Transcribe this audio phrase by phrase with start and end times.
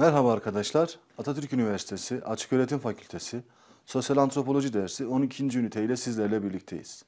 [0.00, 0.98] Merhaba arkadaşlar.
[1.18, 3.42] Atatürk Üniversitesi Açıköğretim Fakültesi
[3.86, 5.58] Sosyal Antropoloji dersi 12.
[5.58, 7.04] ünite ile sizlerle birlikteyiz.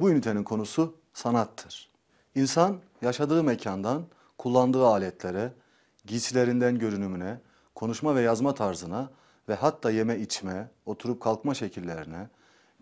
[0.00, 1.90] Bu ünitenin konusu sanattır.
[2.34, 4.06] İnsan yaşadığı mekandan
[4.38, 5.52] kullandığı aletlere,
[6.06, 7.40] giysilerinden görünümüne,
[7.74, 9.10] konuşma ve yazma tarzına
[9.48, 12.28] ve hatta yeme içme, oturup kalkma şekillerine,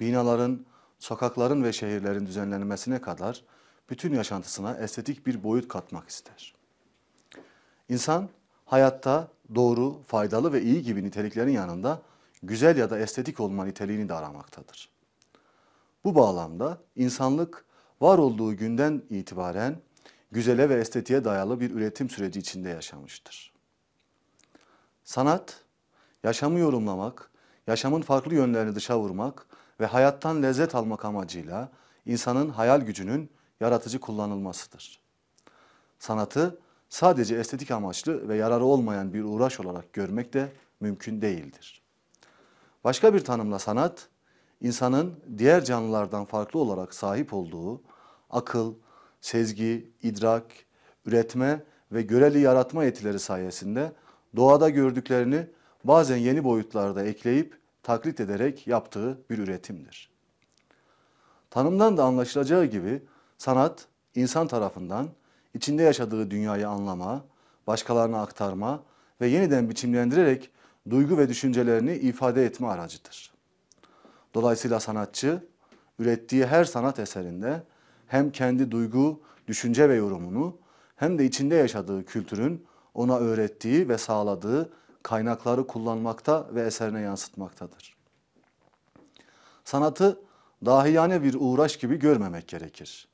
[0.00, 0.66] binaların,
[0.98, 3.44] sokakların ve şehirlerin düzenlenmesine kadar
[3.90, 6.54] bütün yaşantısına estetik bir boyut katmak ister.
[7.88, 8.28] İnsan
[8.70, 12.02] hayatta doğru, faydalı ve iyi gibi niteliklerin yanında
[12.42, 14.88] güzel ya da estetik olma niteliğini de aramaktadır.
[16.04, 17.64] Bu bağlamda insanlık
[18.00, 19.76] var olduğu günden itibaren
[20.32, 23.52] güzele ve estetiğe dayalı bir üretim süreci içinde yaşamıştır.
[25.04, 25.60] Sanat,
[26.24, 27.30] yaşamı yorumlamak,
[27.66, 29.46] yaşamın farklı yönlerini dışa vurmak
[29.80, 31.68] ve hayattan lezzet almak amacıyla
[32.06, 35.00] insanın hayal gücünün yaratıcı kullanılmasıdır.
[35.98, 36.58] Sanatı
[36.90, 41.82] sadece estetik amaçlı ve yararı olmayan bir uğraş olarak görmek de mümkün değildir.
[42.84, 44.08] Başka bir tanımla sanat,
[44.60, 47.82] insanın diğer canlılardan farklı olarak sahip olduğu
[48.30, 48.74] akıl,
[49.20, 50.44] sezgi, idrak,
[51.06, 53.92] üretme ve göreli yaratma yetileri sayesinde
[54.36, 55.46] doğada gördüklerini
[55.84, 60.10] bazen yeni boyutlarda ekleyip taklit ederek yaptığı bir üretimdir.
[61.50, 63.02] Tanımdan da anlaşılacağı gibi
[63.38, 65.08] sanat insan tarafından
[65.54, 67.24] içinde yaşadığı dünyayı anlama,
[67.66, 68.82] başkalarına aktarma
[69.20, 70.50] ve yeniden biçimlendirerek
[70.90, 73.32] duygu ve düşüncelerini ifade etme aracıdır.
[74.34, 75.44] Dolayısıyla sanatçı
[75.98, 77.62] ürettiği her sanat eserinde
[78.06, 80.56] hem kendi duygu, düşünce ve yorumunu
[80.96, 84.72] hem de içinde yaşadığı kültürün ona öğrettiği ve sağladığı
[85.02, 87.96] kaynakları kullanmakta ve eserine yansıtmaktadır.
[89.64, 90.20] Sanatı
[90.64, 93.08] dahiyane bir uğraş gibi görmemek gerekir.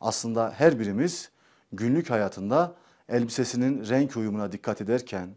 [0.00, 1.30] Aslında her birimiz
[1.72, 2.74] günlük hayatında
[3.08, 5.34] elbisesinin renk uyumuna dikkat ederken,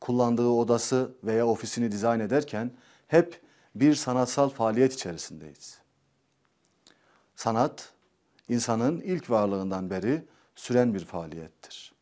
[0.00, 2.70] kullandığı odası veya ofisini dizayn ederken
[3.06, 3.40] hep
[3.74, 5.78] bir sanatsal faaliyet içerisindeyiz.
[7.36, 7.92] Sanat,
[8.48, 10.24] insanın ilk varlığından beri
[10.54, 11.94] süren bir faaliyettir.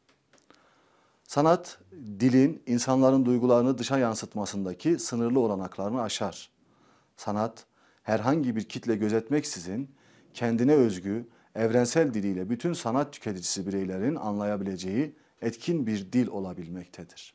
[1.24, 1.78] Sanat,
[2.20, 6.50] dilin insanların duygularını dışa yansıtmasındaki sınırlı olanaklarını aşar.
[7.16, 7.64] Sanat,
[8.02, 9.90] herhangi bir kitle gözetmeksizin
[10.34, 17.34] kendine özgü, evrensel diliyle bütün sanat tüketicisi bireylerin anlayabileceği etkin bir dil olabilmektedir.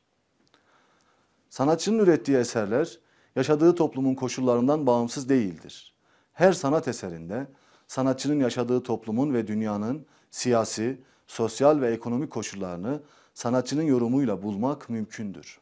[1.50, 3.00] Sanatçının ürettiği eserler
[3.36, 5.94] yaşadığı toplumun koşullarından bağımsız değildir.
[6.34, 7.48] Her sanat eserinde
[7.88, 13.02] sanatçının yaşadığı toplumun ve dünyanın siyasi, sosyal ve ekonomik koşullarını
[13.34, 15.60] sanatçının yorumuyla bulmak mümkündür.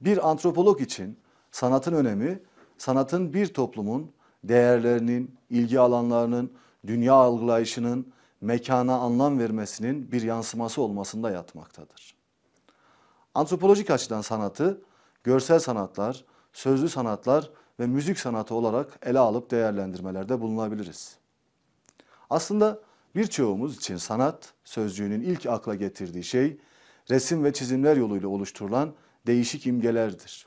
[0.00, 1.18] Bir antropolog için
[1.52, 2.40] sanatın önemi
[2.78, 4.12] sanatın bir toplumun
[4.44, 6.52] değerlerinin, ilgi alanlarının,
[6.86, 12.14] dünya algılayışının mekana anlam vermesinin bir yansıması olmasında yatmaktadır.
[13.34, 14.82] Antropolojik açıdan sanatı
[15.24, 17.50] görsel sanatlar, sözlü sanatlar
[17.80, 21.16] ve müzik sanatı olarak ele alıp değerlendirmelerde bulunabiliriz.
[22.30, 22.80] Aslında
[23.14, 26.58] birçoğumuz için sanat sözcüğünün ilk akla getirdiği şey
[27.10, 28.94] resim ve çizimler yoluyla oluşturulan
[29.26, 30.46] değişik imgelerdir.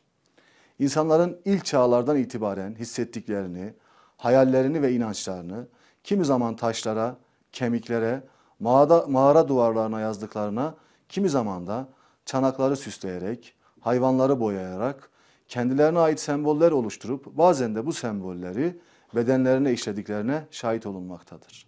[0.79, 3.73] İnsanların ilk çağlardan itibaren hissettiklerini,
[4.17, 5.67] hayallerini ve inançlarını
[6.07, 7.17] kimi zaman taşlara,
[7.51, 8.23] kemiklere,
[8.59, 10.75] mağara, mağara duvarlarına yazdıklarına,
[11.09, 11.87] kimi zaman da
[12.25, 15.09] çanakları süsleyerek, hayvanları boyayarak,
[15.47, 18.79] kendilerine ait semboller oluşturup bazen de bu sembolleri
[19.15, 21.67] bedenlerine işlediklerine şahit olunmaktadır.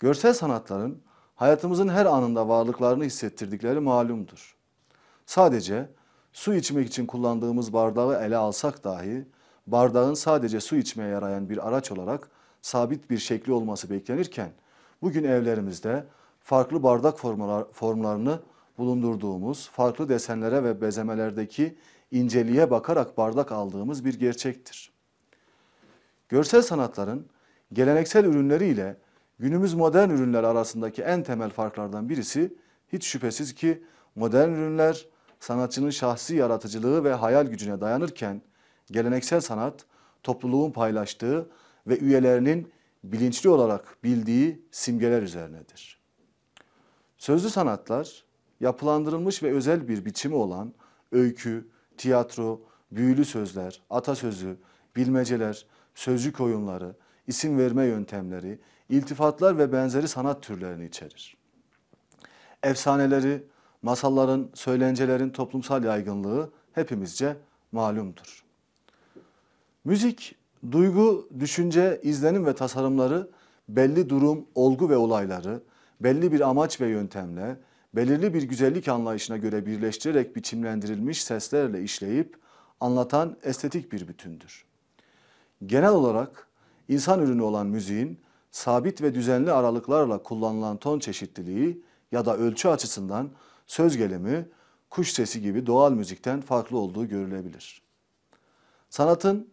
[0.00, 1.02] Görsel sanatların
[1.34, 4.56] hayatımızın her anında varlıklarını hissettirdikleri malumdur.
[5.26, 5.88] Sadece
[6.32, 9.28] su içmek için kullandığımız bardağı ele alsak dahi
[9.66, 12.30] bardağın sadece su içmeye yarayan bir araç olarak
[12.62, 14.50] sabit bir şekli olması beklenirken
[15.02, 16.06] bugün evlerimizde
[16.40, 17.18] farklı bardak
[17.72, 18.40] formlarını
[18.78, 21.76] bulundurduğumuz, farklı desenlere ve bezemelerdeki
[22.10, 24.92] inceliğe bakarak bardak aldığımız bir gerçektir.
[26.28, 27.26] Görsel sanatların
[27.72, 28.96] geleneksel ürünleriyle
[29.38, 32.54] günümüz modern ürünler arasındaki en temel farklardan birisi
[32.92, 33.82] hiç şüphesiz ki
[34.14, 35.06] modern ürünler
[35.40, 38.42] sanatçının şahsi yaratıcılığı ve hayal gücüne dayanırken
[38.90, 39.84] geleneksel sanat
[40.22, 41.48] topluluğun paylaştığı
[41.86, 42.72] ve üyelerinin
[43.04, 46.00] bilinçli olarak bildiği simgeler üzerinedir.
[47.18, 48.24] Sözlü sanatlar
[48.60, 50.74] yapılandırılmış ve özel bir biçimi olan
[51.12, 52.60] öykü, tiyatro,
[52.92, 54.56] büyülü sözler, atasözü,
[54.96, 56.96] bilmeceler, sözcük oyunları,
[57.26, 61.36] isim verme yöntemleri, iltifatlar ve benzeri sanat türlerini içerir.
[62.62, 63.42] Efsaneleri,
[63.82, 67.36] masalların, söylencelerin toplumsal yaygınlığı hepimizce
[67.72, 68.44] malumdur.
[69.84, 70.36] Müzik,
[70.70, 73.28] duygu, düşünce, izlenim ve tasarımları
[73.68, 75.62] belli durum, olgu ve olayları
[76.00, 77.56] belli bir amaç ve yöntemle
[77.94, 82.36] belirli bir güzellik anlayışına göre birleştirerek biçimlendirilmiş seslerle işleyip
[82.80, 84.64] anlatan estetik bir bütündür.
[85.66, 86.48] Genel olarak
[86.88, 88.20] insan ürünü olan müziğin
[88.50, 93.30] sabit ve düzenli aralıklarla kullanılan ton çeşitliliği ya da ölçü açısından
[93.66, 94.48] söz gelimi,
[94.90, 97.82] kuş sesi gibi doğal müzikten farklı olduğu görülebilir.
[98.90, 99.48] Sanatın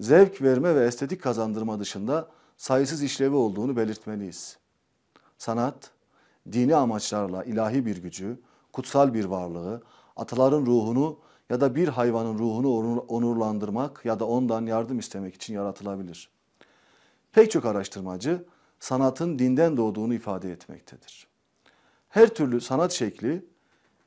[0.00, 4.58] zevk verme ve estetik kazandırma dışında sayısız işlevi olduğunu belirtmeliyiz.
[5.38, 5.90] Sanat,
[6.52, 8.38] dini amaçlarla ilahi bir gücü,
[8.72, 9.82] kutsal bir varlığı,
[10.16, 11.18] ataların ruhunu
[11.50, 16.30] ya da bir hayvanın ruhunu onurlandırmak ya da ondan yardım istemek için yaratılabilir.
[17.32, 18.44] Pek çok araştırmacı
[18.80, 21.26] sanatın dinden doğduğunu ifade etmektedir.
[22.08, 23.44] Her türlü sanat şekli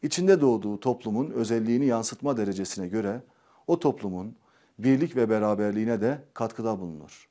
[0.04, 3.24] içinde doğduğu toplumun özelliğini yansıtma derecesine göre
[3.68, 4.36] o toplumun
[4.80, 7.30] birlik ve beraberliğine de katkıda bulunur.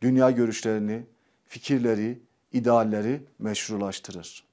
[0.00, 1.06] Dünya görüşlerini,
[1.46, 2.22] fikirleri,
[2.52, 4.44] idealleri meşrulaştırır.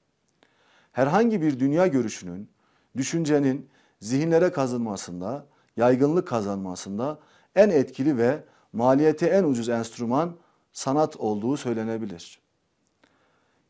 [0.92, 2.48] Herhangi bir dünya görüşünün,
[2.96, 3.68] düşüncenin
[4.00, 5.46] zihinlere kazınmasında,
[5.76, 7.18] yaygınlık kazanmasında
[7.54, 10.36] en etkili ve maliyeti en ucuz enstrüman
[10.72, 12.38] sanat olduğu söylenebilir.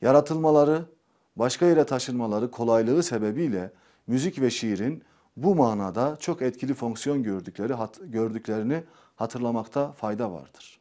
[0.02, 0.84] Yaratılmaları,
[1.36, 3.72] başka yere taşınmaları kolaylığı sebebiyle
[4.06, 5.02] müzik ve şiirin
[5.36, 8.84] bu manada çok etkili fonksiyon gördükleri hat, gördüklerini
[9.16, 10.78] hatırlamakta fayda vardır.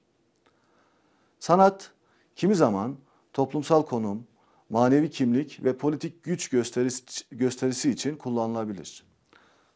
[1.40, 1.92] Sanat
[2.36, 2.96] kimi zaman
[3.34, 4.28] toplumsal konum,
[4.69, 9.04] manevi kimlik ve politik güç gösterisi, gösterisi için kullanılabilir.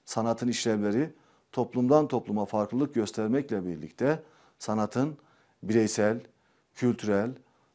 [0.05, 1.13] Sanatın işlevleri
[1.51, 4.23] toplumdan topluma farklılık göstermekle birlikte
[4.59, 5.17] sanatın
[5.63, 6.21] bireysel,
[6.75, 7.31] kültürel,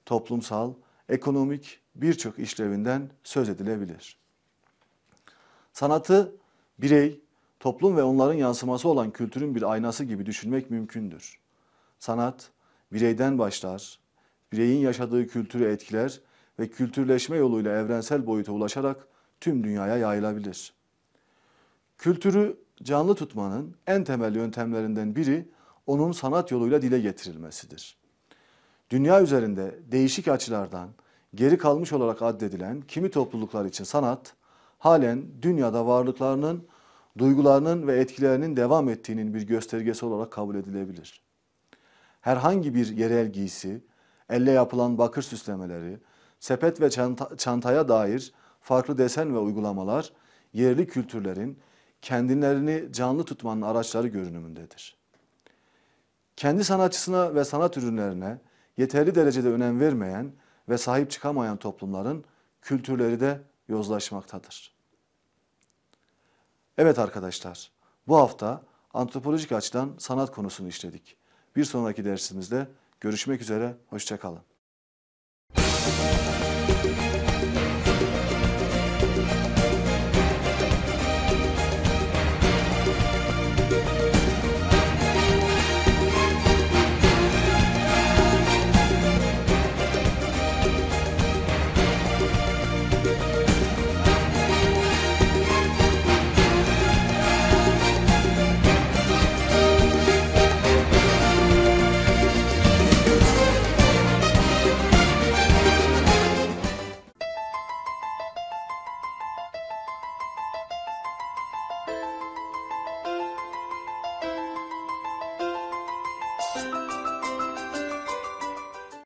[0.06, 0.72] toplumsal,
[1.08, 4.18] ekonomik birçok işlevinden söz edilebilir.
[5.72, 6.36] Sanatı
[6.78, 7.20] birey,
[7.60, 11.38] toplum ve onların yansıması olan kültürün bir aynası gibi düşünmek mümkündür.
[11.98, 12.50] Sanat
[12.92, 13.98] bireyden başlar,
[14.52, 16.20] bireyin yaşadığı kültürü etkiler
[16.58, 19.06] ve kültürleşme yoluyla evrensel boyuta ulaşarak
[19.40, 20.72] tüm dünyaya yayılabilir.
[21.98, 25.48] Kültürü canlı tutmanın en temel yöntemlerinden biri
[25.86, 27.96] onun sanat yoluyla dile getirilmesidir.
[28.90, 30.88] Dünya üzerinde değişik açılardan
[31.34, 34.34] geri kalmış olarak addedilen kimi topluluklar için sanat
[34.84, 36.66] halen dünyada varlıklarının,
[37.18, 41.20] duygularının ve etkilerinin devam ettiğinin bir göstergesi olarak kabul edilebilir.
[42.20, 43.84] Herhangi bir yerel giysi,
[44.30, 45.98] elle yapılan bakır süslemeleri,
[46.40, 50.12] sepet ve çanta, çantaya dair farklı desen ve uygulamalar
[50.52, 51.58] yerli kültürlerin
[52.02, 54.96] kendilerini canlı tutmanın araçları görünümündedir.
[56.36, 58.38] Kendi sanatçısına ve sanat ürünlerine
[58.76, 60.32] yeterli derecede önem vermeyen
[60.68, 62.24] ve sahip çıkamayan toplumların
[62.62, 64.73] kültürleri de yozlaşmaktadır.
[66.78, 67.70] Evet arkadaşlar,
[68.08, 68.62] bu hafta
[68.94, 71.16] antropolojik açıdan sanat konusunu işledik.
[71.56, 72.68] Bir sonraki dersimizde
[73.00, 74.42] görüşmek üzere, hoşçakalın.